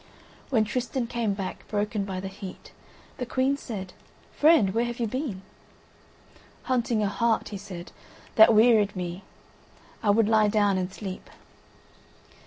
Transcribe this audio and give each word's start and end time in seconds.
When 0.49 0.63
Tristan 0.65 1.05
came 1.05 1.35
back, 1.35 1.67
broken 1.67 2.05
by 2.05 2.19
the 2.19 2.27
heat, 2.27 2.71
the 3.19 3.25
Queen 3.27 3.55
said 3.55 3.93
"Friend, 4.35 4.73
where 4.73 4.85
have 4.85 4.99
you 4.99 5.05
been?" 5.05 5.43
"Hunting 6.63 7.03
a 7.03 7.07
hart," 7.07 7.49
he 7.49 7.57
said, 7.59 7.91
"that 8.33 8.51
wearied 8.51 8.95
me. 8.95 9.21
I 10.01 10.09
would 10.09 10.27
lie 10.27 10.47
down 10.47 10.79
and 10.79 10.91
sleep." 10.91 11.29